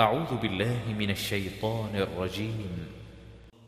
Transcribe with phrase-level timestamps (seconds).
[0.00, 2.68] أعوذ بالله من الشيطان الرجيم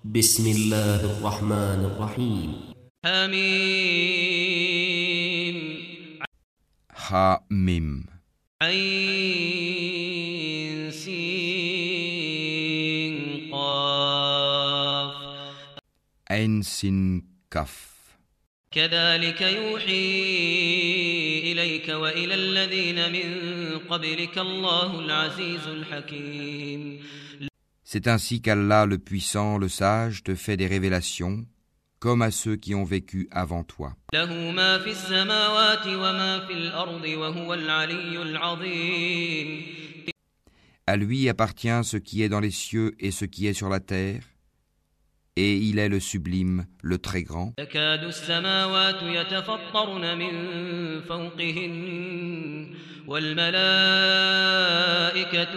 [0.05, 2.55] بسم الله الرحمن الرحيم
[3.05, 3.49] حميم
[7.49, 8.05] Mim.
[8.61, 9.01] عين
[10.93, 12.29] سين
[13.49, 15.17] قاف
[16.29, 17.98] Ein Sin Kaf.
[18.74, 20.22] كذلك يوحي
[21.52, 23.28] إليك وإلى الذين من
[23.80, 27.00] قبلك الله العزيز الحكيم
[27.86, 31.46] C'est ainsi qu'Allah le puissant, le sage, te fait des révélations,
[32.00, 33.94] comme à ceux qui ont vécu avant toi.
[34.14, 39.64] له ما في السماوات وما في الأرض وهو العلي العظيم
[40.88, 43.80] À lui appartient ce qui est dans les cieux et ce qui est sur la
[43.80, 44.24] terre,
[45.38, 47.54] et il est le sublime, le très grand.
[47.58, 50.32] تكاد السماوات يتفطرن من
[51.02, 52.76] فوقهن
[53.08, 54.44] والملائكة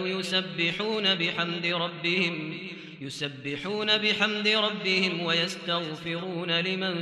[0.07, 2.57] يسبحون بحمد ربهم
[3.01, 6.95] يسبحون بحمد ربهم ويستغفرون لمن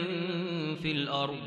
[0.75, 1.39] في الأرض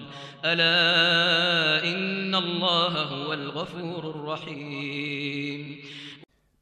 [0.45, 5.79] ألا إن الله هو الغفور الرحيم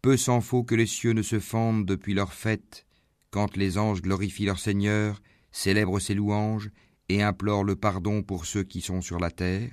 [0.03, 2.87] Peu s'en faut que les cieux ne se fendent depuis leur fête,
[3.31, 5.21] quand les anges glorifient leur Seigneur,
[5.51, 6.71] célèbrent ses louanges
[7.09, 9.73] et implorent le pardon pour ceux qui sont sur la terre.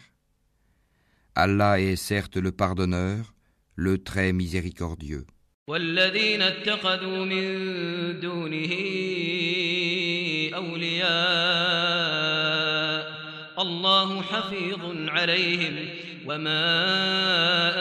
[1.35, 3.33] Allah est certes le pardonneur,
[3.75, 5.25] le très miséricordieux.
[5.67, 8.73] والذين اتخذوا من دونه
[10.55, 11.13] أولياء
[13.61, 15.75] الله حفيظ عليهم
[16.25, 16.63] وما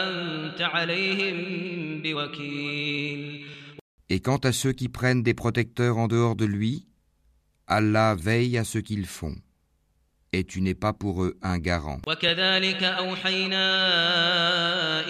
[0.09, 1.37] أنت عليهم
[2.01, 3.45] بوكيل
[4.09, 6.87] Et quant à ceux qui prennent des protecteurs en dehors de lui,
[7.67, 9.35] Allah veille à ce qu'ils font,
[10.33, 11.99] et tu n'es pas pour eux un garant.
[12.07, 13.65] وكذلك أوحينا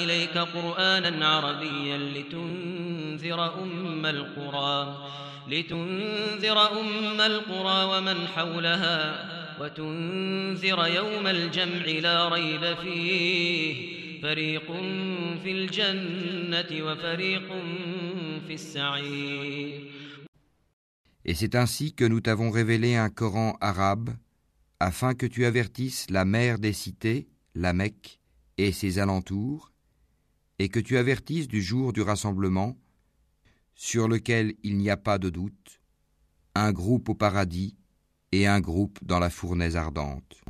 [0.04, 4.98] إليك قرآنا عربيا لتنذر أم القرى
[5.48, 9.30] لتنذر أم القرى ومن حولها
[9.60, 14.72] وتنذر يوم الجمع لا ريب فيه فريق
[15.44, 17.48] في الجنة وفريق
[18.48, 19.92] في السعير
[21.26, 24.10] Et c'est ainsi que nous t'avons révélé un Coran arabe,
[24.82, 28.20] afin que tu avertisses la mère des cités, la Mecque,
[28.58, 29.72] et ses alentours,
[30.60, 32.78] et que tu avertisses du jour du rassemblement,
[33.74, 35.82] sur lequel il n'y a pas de doute,
[36.56, 37.76] un groupe au paradis
[38.33, 40.41] et un groupe dans la fournaise ardente.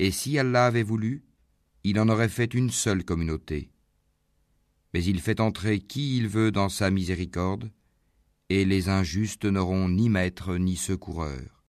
[0.00, 1.24] Et si Allah avait voulu,
[1.84, 3.70] il en aurait fait une seule communauté.
[4.94, 7.70] Mais il fait entrer qui il veut dans sa miséricorde,
[8.50, 11.64] et les injustes n'auront ni maître ni secoureur.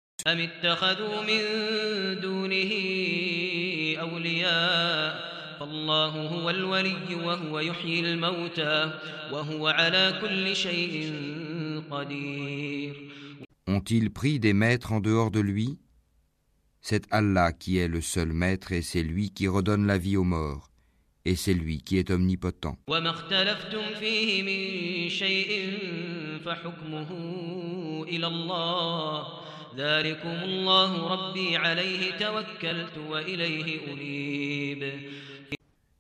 [13.68, 15.80] Ont-ils pris des maîtres en dehors de lui?
[16.82, 20.24] C'est Allah qui est le seul maître et c'est lui qui redonne la vie aux
[20.24, 20.70] morts
[21.26, 22.78] et c'est lui qui est omnipotent.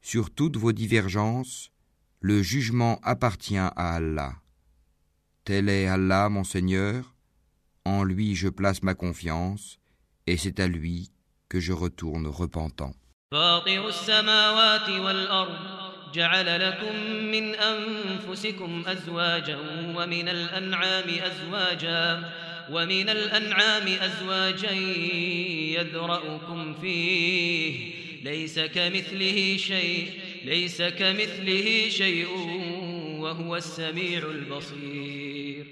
[0.01, 1.71] Sur toutes vos divergences,
[2.21, 4.35] le jugement appartient à Allah.
[5.43, 7.15] Tel est Allah, mon Seigneur,
[7.83, 9.79] en lui je place ma confiance,
[10.27, 11.11] et c'est à lui
[11.49, 12.93] que je retourne repentant.
[13.31, 15.57] فاطر السماوات والأرض
[16.13, 16.95] جعل لكم
[17.31, 19.57] من أنفسكم أزواجا
[19.95, 22.31] ومن الأنعام أزواجا
[22.71, 24.71] ومن الأنعام أزواجا
[25.77, 27.95] يذرأكم فيه.
[28.23, 30.11] ليس كمثله شيء
[30.45, 32.27] ليس كمثله شيء
[33.19, 35.65] وهو السميع البصير.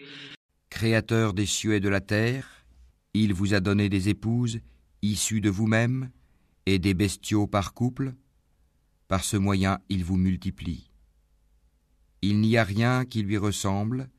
[0.69, 2.65] Créateur des cieux et de la terre,
[3.13, 4.59] il vous a donné des épouses
[5.03, 6.09] issues de vous-même.
[6.66, 8.14] et des bestiaux par couple.
[9.08, 10.90] Par ce moyen, il vous multiplie.
[12.20, 14.10] Il n'y a rien qui lui ressemble,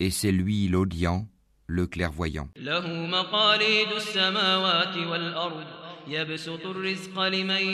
[0.00, 1.28] et c'est lui l'audient,
[1.66, 2.48] le clairvoyant.
[2.56, 5.66] له مقاليد السماوات والأرض
[6.08, 7.64] يبسط الرزق لمن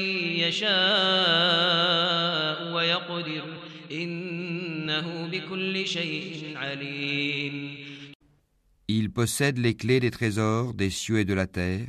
[1.43, 3.45] يشاء ويقدر
[3.93, 7.77] إنه بكل شيء عليم
[8.89, 11.89] Il possède les clés des trésors des cieux et de la terre.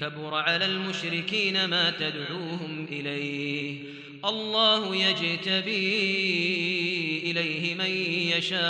[0.00, 3.78] كبر على المشركين ما تدعوهم إليه
[4.24, 6.00] الله يجتبي
[7.30, 7.90] إليه من
[8.36, 8.60] يشاء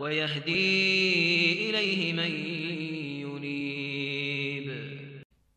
[0.00, 2.30] ويهدي إليه من
[3.20, 3.76] ينيب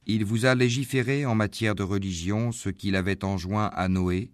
[0.05, 4.31] Il vous a légiféré en matière de religion ce qu'il avait enjoint à Noé,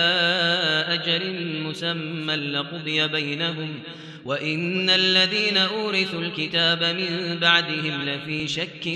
[0.87, 3.79] أجل مسمى لقضي بينهم
[4.25, 8.87] وإن الذين أورثوا الكتاب من بعدهم لفي شك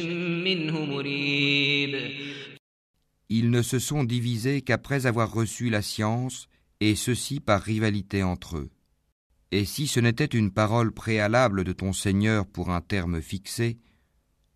[0.45, 1.95] منه مريب
[3.27, 6.47] Ils ne se sont divisés qu'après avoir reçu la science,
[6.79, 8.69] et ceci par rivalité entre eux.
[9.51, 13.79] Et si ce n'était une parole préalable de ton Seigneur pour un terme fixé,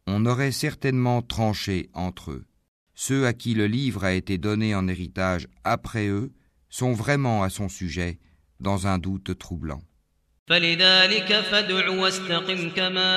[0.06, 2.46] on aurait certainement tranché entre eux.
[2.96, 6.32] Ceux à qui le livre a été donné en héritage après eux
[6.70, 8.20] sont vraiment à son sujet
[8.60, 9.82] dans un doute troublant.
[10.50, 13.10] فلذلك فادع واستقم كما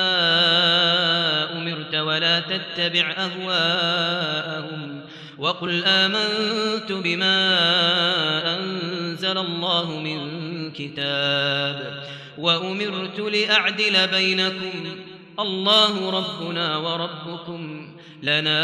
[1.59, 5.01] أمرت ولا تتبع أهواءهم
[5.39, 7.39] وقل آمنت بما
[8.59, 10.19] أنزل الله من
[10.73, 12.05] كتاب
[12.39, 14.97] وأمرت لأعدل بينكم
[15.39, 17.86] الله ربنا وربكم
[18.23, 18.61] لنا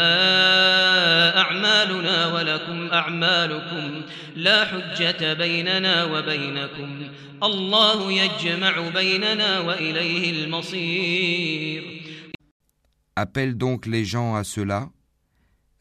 [1.41, 4.01] أعمالنا ولكم أعمالكم
[4.35, 7.07] لا حجة بيننا وبينكم
[7.43, 11.99] الله يجمع بيننا وإليه المصير
[13.15, 14.89] Appelle donc les gens à cela,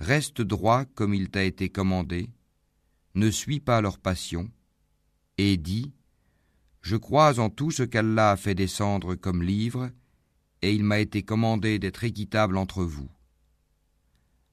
[0.01, 2.31] reste droit comme il t'a été commandé,
[3.15, 4.51] ne suis pas leur passion,
[5.39, 5.93] et dis,
[6.83, 9.91] Je crois en tout ce qu'Allah a fait descendre comme livre,
[10.63, 13.09] et il m'a été commandé d'être équitable entre vous.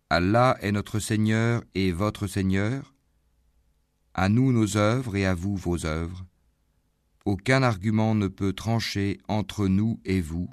[0.10, 2.94] Allah est notre Seigneur et votre Seigneur,
[4.14, 6.26] à nous nos œuvres et à vous vos œuvres.
[7.26, 10.50] Aucun argument ne peut trancher entre nous et vous.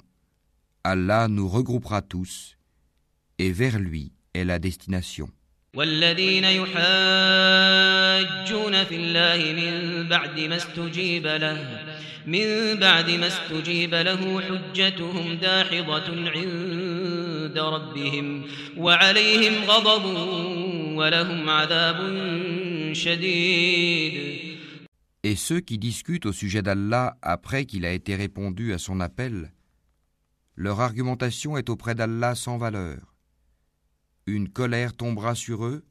[0.83, 2.57] Allah nous regroupera tous,
[3.37, 5.29] et vers lui est la destination.
[5.75, 6.73] والذين يحاجون
[8.83, 11.85] في الله من بعد ما استجيب له
[12.27, 16.86] من بعد ما استجيب له حجتهم داحضة عند
[17.57, 18.43] ربهم
[18.77, 20.05] وعليهم غضب
[20.97, 21.99] ولهم عذاب
[22.93, 24.43] شديد
[25.25, 29.53] Et ceux qui discutent au sujet d'Allah après qu'il a été répondu à son appel,
[30.57, 32.99] leur argumentation est auprès d'Allah sans valeur.
[34.27, 35.85] Une colère tombera sur eux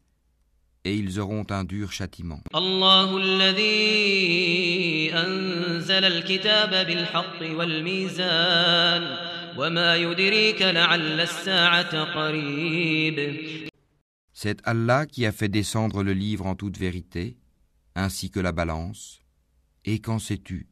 [0.85, 2.41] et ils auront un dur châtiment.
[2.55, 9.26] الله الذي أنزل الكتاب بالحق والميزان
[9.59, 13.69] وما يدريك لعل الساعة قريب
[14.35, 17.37] C'est Allah qui a fait descendre le livre en toute vérité,
[17.95, 19.21] ainsi que la balance.
[19.85, 20.67] Et qu'en sais-tu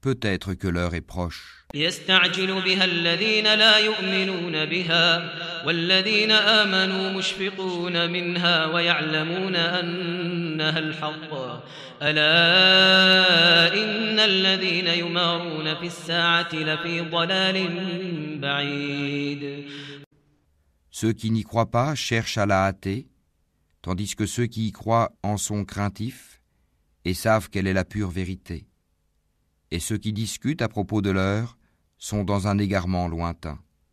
[0.00, 1.66] Peut-être que l'heure est proche.
[1.74, 5.32] يستعجل بها الذين لا يؤمنون بها
[5.66, 11.32] والذين آمنوا مشفقون منها ويعلمون أنها الحق
[12.02, 17.56] ألا إن الذين يمارون في الساعة لفي ضلال
[18.40, 19.64] بعيد
[20.92, 23.08] Ceux qui n'y croient pas cherchent à la hâter,
[23.80, 26.42] tandis que ceux qui y croient en sont craintifs
[27.04, 28.66] et savent quelle est la pure vérité.
[29.70, 31.56] Et ceux qui discutent à propos de l'heure
[31.96, 33.58] sont dans un égarement lointain.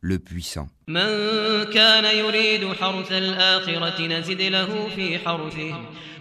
[0.00, 0.68] le puissant.
[0.88, 5.74] من كان يريد حرث الآخرة نزد له في حرثه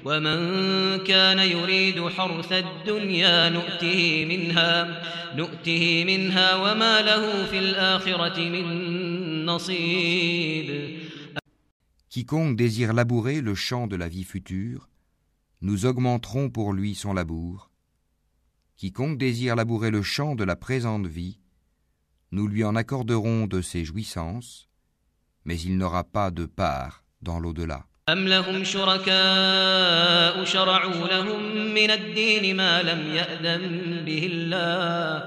[0.06, 5.02] ومن كان يريد حرث الدنيا نؤته منها
[5.36, 10.96] نؤته منها وما له في الآخرة من نصيب
[12.10, 14.88] Quiconque désire labourer le champ de la vie future,
[15.60, 17.70] nous augmenterons pour lui son labour.
[18.78, 21.39] Quiconque désire labourer le champ de la présente vie,
[22.32, 24.68] nous lui en accorderons de ses jouissances,
[25.46, 27.86] mais il n'aura pas de part dans l'au-delà.
[28.10, 35.24] أم لهم شركاء شرعوا لهم من الدين ما لم يأذن به الله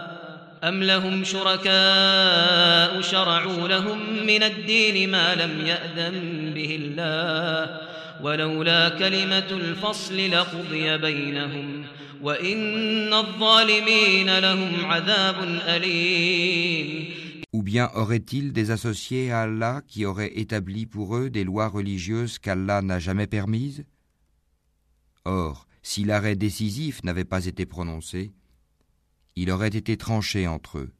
[0.64, 7.80] أم لهم شركاء شرعوا لهم من الدين ما لم يأذن به الله
[8.22, 11.84] ولولا كلمة الفصل لقضي بينهم
[12.22, 15.36] وإن الظالمين لهم عذاب
[15.66, 21.68] أليم Ou bien auraient-ils des associés à Allah qui auraient établi pour eux des lois
[21.68, 23.84] religieuses qu'Allah n'a jamais permises
[25.24, 28.32] Or, si l'arrêt décisif n'avait pas été prononcé,
[29.36, 30.92] il aurait été tranché entre eux.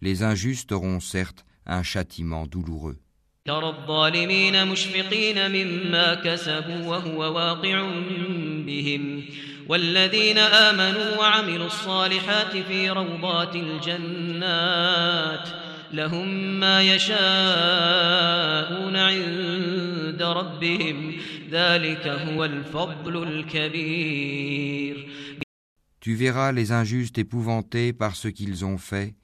[0.00, 2.98] Les injustes auront certes un châtiment douloureux.
[3.45, 7.91] ترى الظالمين مشفقين مما كسبوا وهو واقع
[8.65, 9.23] بهم.
[9.69, 15.49] والذين آمنوا وعملوا الصالحات في روضات الجنات
[15.93, 17.25] لهم ما يشاءون
[18.95, 21.15] عند ربهم.
[21.51, 25.09] ذلك هو الفضل الكبير.
[26.01, 29.15] Tu verras les injustes épouvantés par ce qu'ils ont fait,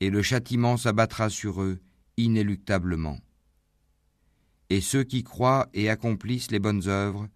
[0.00, 1.78] et le châtiment s'abattra sur eux
[2.16, 3.18] inéluctablement.
[4.69, 7.27] Et ceux qui croient et accomplissent les bonnes œuvres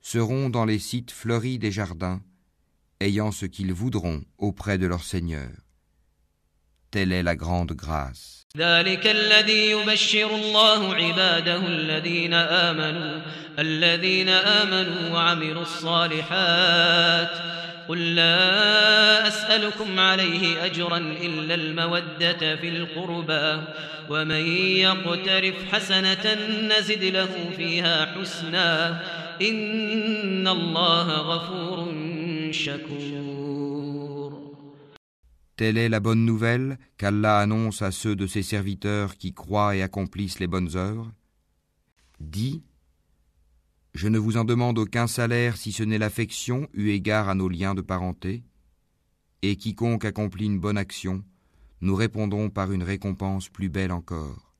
[0.00, 2.20] seront dans les sites fleuris des jardins,
[3.00, 5.50] ayant ce qu'ils voudront auprès de leur Seigneur.
[6.90, 8.46] Telle est la grande grâce.
[8.56, 13.22] ذلك الذي يبشر الله عباده الذين آمنوا
[13.58, 17.30] الذين آمنوا وعملوا الصالحات
[17.87, 23.63] قل لا أسألكم عليه أجرا إلا المودة في القربى
[24.09, 24.45] ومن
[24.85, 26.25] يقترف حسنة
[26.69, 29.01] نزد له فيها حسنا
[29.41, 31.93] إن الله غفور
[32.51, 33.31] شكور
[35.57, 39.83] Telle est la bonne nouvelle qu'Allah annonce à ceux de ses serviteurs qui croient et
[39.83, 41.11] accomplissent les bonnes œuvres.
[42.19, 42.63] Dis,
[43.94, 47.48] je ne vous en demande aucun salaire si ce n'est l'affection eu égard à nos
[47.48, 48.42] liens de parenté,
[49.42, 51.24] et quiconque accomplit une bonne action,
[51.80, 54.54] nous répondons par une récompense plus belle encore.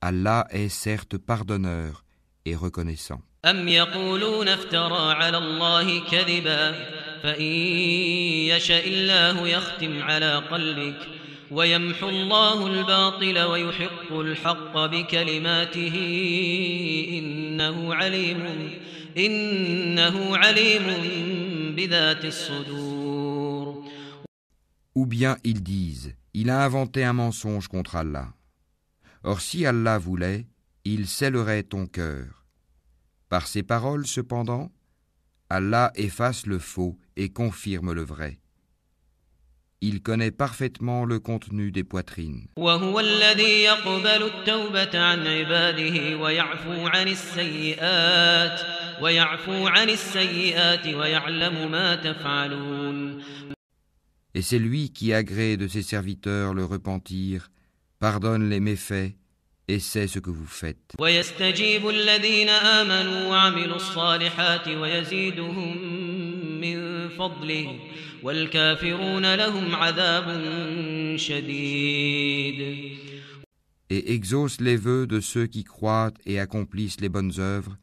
[0.00, 2.04] Allah est certes pardonneur
[2.44, 3.22] et reconnaissant.
[3.44, 6.72] أم يقولون افترى على الله كذبا
[7.22, 7.52] فإن
[8.52, 11.08] يشاء الله يختم على قلبك
[11.52, 15.94] ويمحو الله الباطل ويحق الحق بكلماته
[17.18, 18.70] إنه عليم
[19.16, 20.86] إنه عليم
[21.76, 23.84] بذات الصدور
[24.94, 28.34] Ou bien ils disent, il a inventé un mensonge contre Allah.
[29.22, 30.46] Or si Allah voulait,
[30.84, 32.46] il scellerait ton cœur.
[33.28, 34.72] Par ces paroles, cependant,
[35.50, 38.40] Allah efface le faux et confirme le vrai.
[39.82, 42.48] Il connaît parfaitement le contenu des poitrines.
[42.56, 48.60] وهو الذي يقبل التوبة عن عباده ويعفو عن السيئات
[49.02, 53.22] ويعفو عن السيئات ويعلم ما تفعلون
[54.34, 57.48] Et c'est lui qui agrée de ses serviteurs le repentir,
[57.98, 59.12] pardonne les méfaits
[59.68, 60.94] et sait ce que vous faites.
[60.98, 66.01] ويستجيب الذين آمنوا وعملوا الصالحات ويزيدهم من
[67.18, 67.78] فضله
[68.22, 70.26] والكافرون لهم عذاب
[71.16, 72.88] شديد
[73.90, 77.78] Et exauce les vœux de ceux qui croient et accomplissent les bonnes œuvres,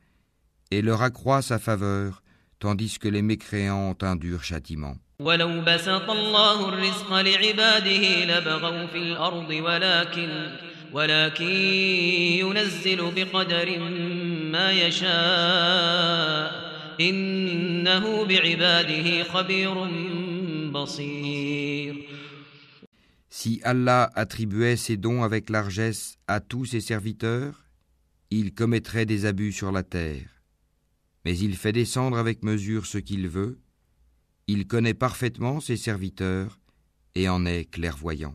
[0.70, 2.22] et leur accroît sa faveur,
[2.60, 4.98] tandis que les mécréants ont un dur châtiment.
[5.20, 10.50] ولو بسط الله الرزق لعباده لبغوا في الأرض ولكن
[10.94, 11.52] ولكن
[12.40, 13.80] ينزل بقدر
[14.52, 16.69] ما يشاء
[17.00, 19.74] إنه بعباده خبير
[20.72, 21.96] بصير
[23.30, 27.66] Si Allah attribuait ses dons avec largesse à tous ses serviteurs,
[28.32, 30.42] il commettrait des abus sur la terre.
[31.26, 33.60] Mais il fait descendre avec mesure ce qu'il veut,
[34.48, 36.59] il connaît parfaitement ses serviteurs
[37.15, 38.35] et en est clairvoyant.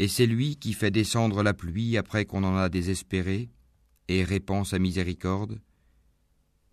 [0.00, 3.48] Et c'est lui qui fait descendre la pluie après qu'on en a désespéré,
[4.08, 5.60] et répand sa miséricorde,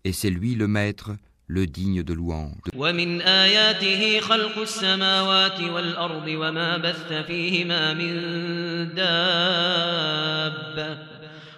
[0.04, 1.16] et c'est lui le maître,
[1.47, 2.69] le digne de louange.
[2.75, 8.13] ومن آياته خلق السماوات والأرض وما بث فيهما من
[8.95, 10.97] دابة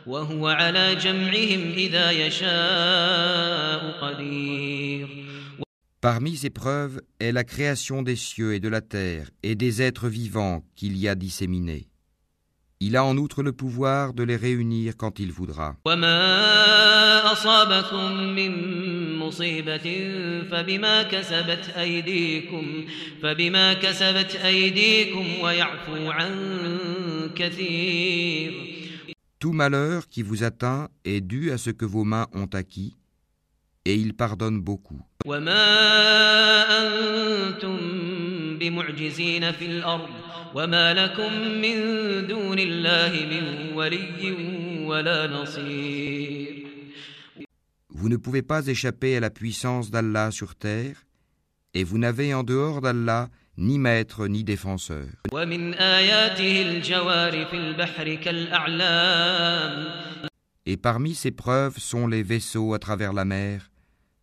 [0.05, 5.07] وهو على جمعهم إذا يشاء قدير
[6.01, 10.09] Parmi ces preuves est la création des cieux et de la terre et des êtres
[10.09, 11.87] vivants qu'il y a disséminés.
[12.80, 15.74] Il a en outre le pouvoir de les réunir quand il voudra.
[29.40, 32.94] Tout malheur qui vous atteint est dû à ce que vos mains ont acquis
[33.88, 35.00] et il pardonne beaucoup.
[47.90, 51.06] Vous ne pouvez pas échapper à la puissance d'Allah sur terre,
[51.72, 55.06] et vous n'avez en dehors d'Allah ni maître ni défenseur.
[60.66, 63.67] Et parmi ces preuves sont les vaisseaux à travers la mer,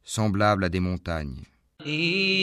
[0.04, 1.44] semblables à des montagnes.
[1.86, 2.00] إن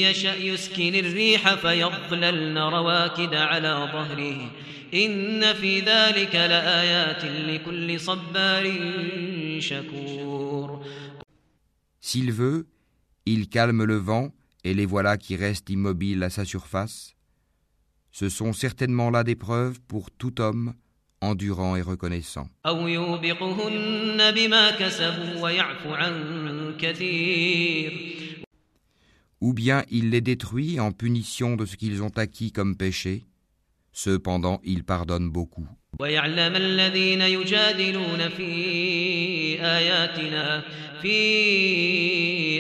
[0.09, 4.51] يشأ يسكن الريح فيظللن رواكد على ظهره
[4.93, 8.74] إن في ذلك لآيات لكل صبار
[9.59, 10.86] شكور
[12.01, 12.67] S'il veut,
[13.25, 14.31] il calme le vent,
[14.63, 17.13] et les voilà qui restent immobiles à sa surface.
[18.12, 20.74] Ce sont certainement là des preuves pour tout homme
[21.21, 22.47] endurant et reconnaissant.
[22.65, 28.17] أو يوبقهن بما كسبوا ويعفو عن كثير
[29.39, 33.25] Ou bien il les détruit en punition de ce qu'ils ont acquis comme péché.
[33.93, 35.67] Cependant, il pardonne beaucoup.
[36.00, 38.51] ويعلم الذين يجادلون في
[39.62, 40.63] آياتنا
[41.01, 41.17] في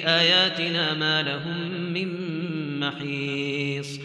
[0.07, 2.09] آياتنا ما لهم من
[2.79, 3.99] محيص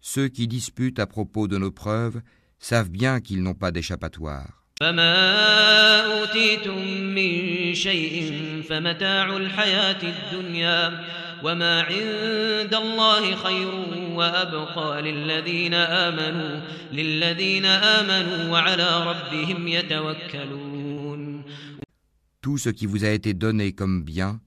[0.00, 2.22] Ceux qui disputent à propos de nos preuves
[2.60, 4.56] savent bien qu'ils n'ont pas d'échappatoire.
[4.80, 6.78] فما أوتيتم
[7.14, 11.04] من شيء فمتاع الحياة الدنيا
[11.44, 13.74] وما عند الله خير
[14.12, 16.60] وأبقى للذين آمنوا
[16.92, 21.44] للذين آمنوا وعلى ربهم يتوكلون
[22.42, 24.40] Tout ce qui vous a été donné comme bien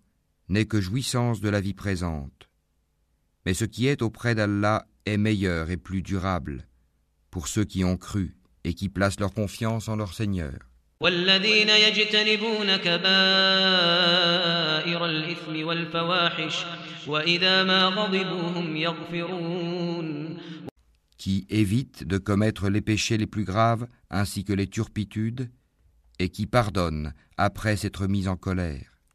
[0.48, 2.48] n'est que jouissance de la vie présente.
[3.46, 6.66] Mais ce qui est auprès d'Allah est meilleur et plus durable
[7.34, 10.60] pour ceux qui ont cru et qui placent leur confiance en leur Seigneur.
[11.02, 13.06] والذين يجتنبون كبائر
[15.06, 16.66] الإثم والفواحش
[17.08, 20.38] وإذا ما غضبوا هم يغفرون
[21.18, 25.50] qui évitent de commettre les péchés les plus graves ainsi que les turpitudes,
[26.18, 28.93] et qui pardonnent après s'être mis en colère.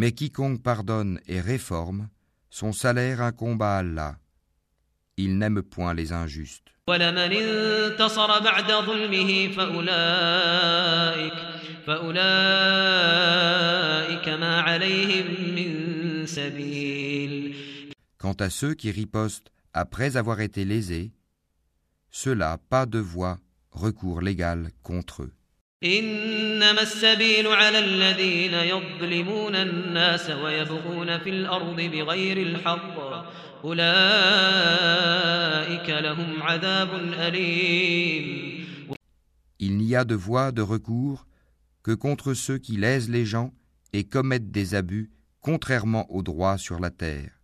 [0.00, 2.08] Mais quiconque pardonne et réforme,
[2.50, 4.16] son salaire incombe à Allah.
[5.16, 6.68] Il n'aime point les injustes.
[18.18, 21.10] Quant à ceux qui ripostent après avoir été lésés,
[22.12, 23.38] ceux-là pas de voie,
[23.72, 25.32] recours légal contre eux.
[25.83, 32.97] إنما السبيل على الذين يظلمون الناس ويبغون في الأرض بغير الحق
[33.63, 33.89] أولئك
[35.89, 38.53] لهم عذاب أليم
[39.59, 41.25] Il n'y a de voie de recours
[41.83, 43.53] que contre ceux qui lèsent les gens
[43.93, 47.41] et commettent des abus contrairement au droit sur la terre.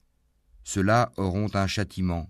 [0.63, 2.29] Ceux-là auront un châtiment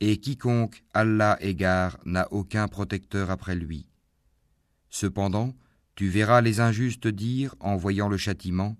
[0.00, 3.86] Et quiconque Allah égare n'a aucun protecteur après lui.
[4.90, 5.54] Cependant,
[5.94, 8.76] tu verras les injustes dire en voyant le châtiment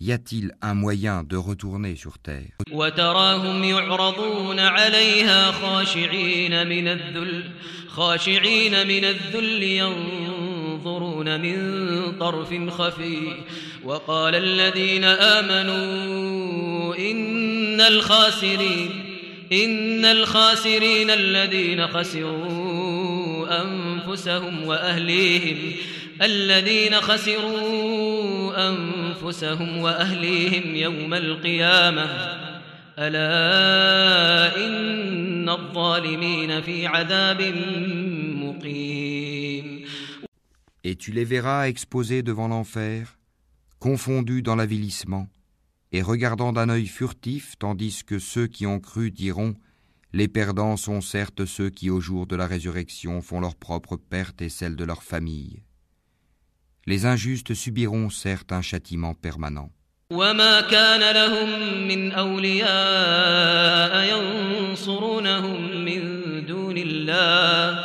[0.00, 7.50] Y a-t-il un moyen de retourner sur terre وتراهم يعرضون عليها خاشعين من الذل
[7.88, 9.62] خاشعين من الذل
[11.27, 13.17] ينظرون من طرف خفي
[13.83, 18.89] وقال الذين آمنوا إن الخاسرين
[19.51, 25.57] إن الخاسرين الذين خسروا أنفسهم وأهليهم
[26.21, 32.05] الذين خسروا أنفسهم وأهليهم يوم القيامة
[32.99, 37.41] ألا إن الظالمين في عذاب
[38.35, 39.02] مقيم
[40.84, 43.18] Et tu les verras exposés devant l'enfer,
[43.78, 45.28] confondus dans l'avilissement,
[45.92, 49.54] et regardant d'un œil furtif, tandis que ceux qui ont cru diront
[50.12, 54.40] Les perdants sont certes ceux qui, au jour de la résurrection, font leur propre perte
[54.42, 55.62] et celle de leur famille.
[56.86, 59.70] Les injustes subiront certes un châtiment permanent.
[60.10, 61.48] وما كان لهم
[61.88, 66.00] من أولياء ينصرونهم من
[66.46, 67.84] دون الله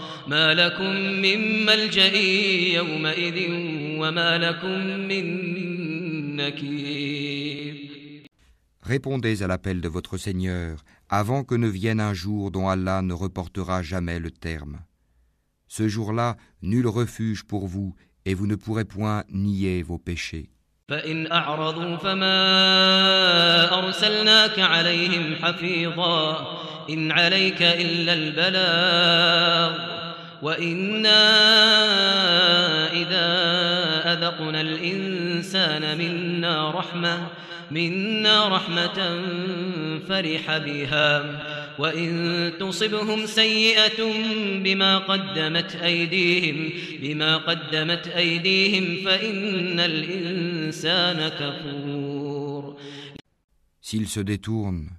[0.26, 0.90] ما لكم
[1.22, 2.16] من ملجأ
[2.76, 3.38] يومئذ
[4.00, 5.26] وما لكم من
[6.36, 7.86] نكير
[8.82, 13.14] Répondez à l'appel de votre Seigneur avant que ne vienne un jour dont Allah ne
[13.14, 14.78] reportera jamais le terme.
[15.66, 20.50] Ce jour-là, nul refuge pour vous et vous ne pourrez point nier vos péchés.
[20.88, 22.38] فإن أعرضوا فما
[23.78, 26.46] أرسلناك عليهم حفيظا
[26.90, 29.99] إن عليك إلا البلاغ
[30.41, 31.23] وإنا
[32.93, 33.27] إذا
[34.13, 37.27] أذقنا الإنسان منا رحمة
[37.71, 38.99] منا رحمة
[40.07, 41.51] فرح بها.
[41.79, 43.99] وإن تصبهم سيئة
[44.63, 46.69] بما قدمت أيديهم
[47.01, 52.77] بما قدمت أيديهم فإن الإنسان كفور.
[53.81, 54.89] S'ils se détournent,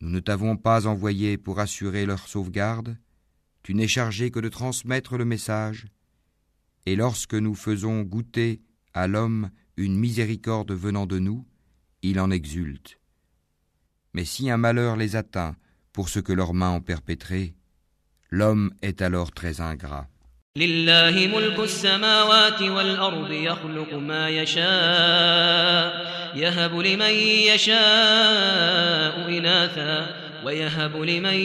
[0.00, 2.96] nous ne t'avons pas envoyé pour assurer leur sauvegarde,
[3.63, 5.87] tu n'es chargé que de transmettre le message,
[6.85, 8.61] et lorsque nous faisons goûter
[8.93, 11.45] à l'homme une miséricorde venant de nous,
[12.01, 12.99] il en exulte.
[14.13, 15.55] Mais si un malheur les atteint
[15.93, 17.53] pour ce que leurs mains ont perpétré,
[18.31, 20.09] l'homme est alors très ingrat.
[20.55, 25.93] لله ملك السماوات والأرض يخلق ما يشاء
[26.35, 27.13] يهب لمن
[27.53, 31.39] يشاء إناثا ويهب لمن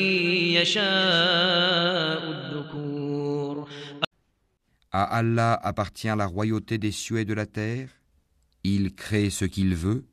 [0.59, 3.69] يشاء الذكور
[4.97, 7.89] À Allah appartient la royauté des cieux et de la terre.
[8.63, 10.05] Il crée ce qu'il veut,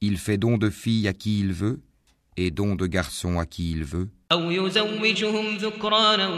[0.00, 1.80] il fait don de filles à qui il veut,
[2.36, 4.08] et don de garçons à qui il veut.
[4.32, 6.28] أو يزوجهم ذكرانا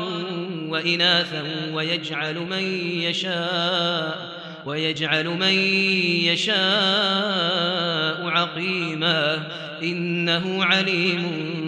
[0.69, 2.63] وإناثا ويجعل من
[3.01, 5.55] يشاء ويجعل من
[6.29, 6.59] يشاء
[8.27, 9.49] عقيما
[9.83, 11.62] إنه عليم قدير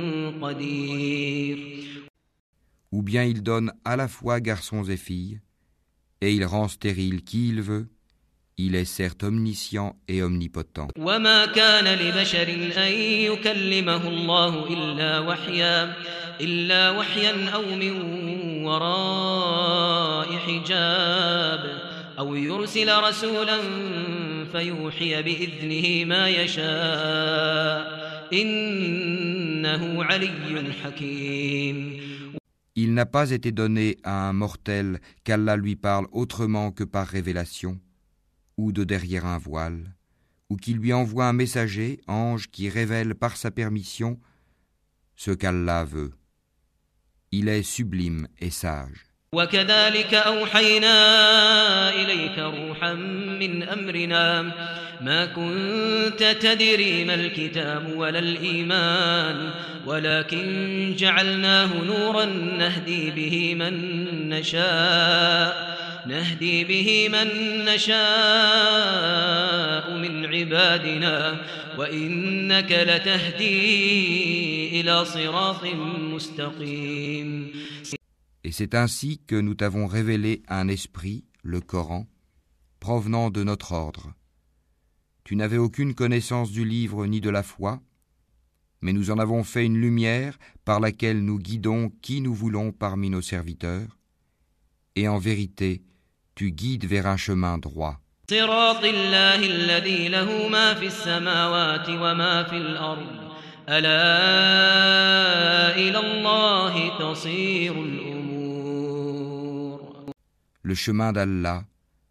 [2.92, 5.40] Ou bien il donne à la fois garçons et filles,
[6.20, 7.88] et il rend stérile qui il veut.
[8.58, 10.88] Il est certes omniscient et omnipotent.
[10.98, 12.92] وما كان لبشر أن
[13.32, 15.94] يكلمه الله إلا وحيا
[16.40, 17.92] إلا وحيا أو من
[18.64, 21.80] وراء حجاب
[22.18, 23.58] أو يرسل رسولا
[24.52, 28.00] فيوحي بإذنه ما يشاء
[28.32, 28.50] إنه
[29.10, 29.33] علي حكيم
[32.77, 37.79] Il n'a pas été donné à un mortel qu'Allah lui parle autrement que par révélation,
[38.57, 39.95] ou de derrière un voile,
[40.49, 44.19] ou qu'il lui envoie un messager, ange, qui révèle par sa permission
[45.15, 46.13] ce qu'Allah veut.
[47.31, 49.04] Il est sublime et sage.
[49.35, 50.95] وكذلك أوحينا
[51.89, 52.93] إليك روحا
[53.39, 54.51] من أمرنا.
[55.01, 59.49] ما كنت تدري ما الكتاب ولا الإيمان
[59.85, 65.75] ولكن جعلناه نورا نهدي به من نشاء.
[66.07, 67.27] نهدي به من
[67.65, 67.95] نشاء
[69.91, 71.35] من عبادنا.
[71.77, 75.65] وإنك لتهدي إلى صراط
[76.13, 77.51] مستقيم.
[78.45, 82.05] Et c'est ainsi que nous t'avons révélé un esprit, le Coran,
[82.79, 84.13] provenant de notre ordre.
[85.23, 87.81] Tu n'avais aucune connaissance du livre ni de la foi,
[88.81, 93.09] mais nous en avons fait une lumière par laquelle nous guidons qui nous voulons parmi
[93.09, 93.97] nos serviteurs,
[94.95, 95.81] et en vérité,
[96.35, 97.99] tu guides vers un chemin droit.
[110.65, 111.63] Le chemin d'Allah,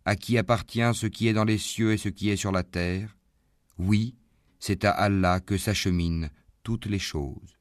[0.05, 2.63] à qui appartient ce qui est dans les cieux et ce qui est sur la
[2.63, 3.17] terre,
[3.79, 4.15] oui,
[4.61, 6.29] c'est à Allah que s'acheminent
[6.63, 7.59] toutes les choses.